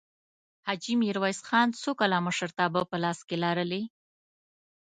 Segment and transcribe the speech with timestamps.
[0.65, 3.81] حاجي میرویس خان څو کاله مشرتابه په لاس کې لرلې؟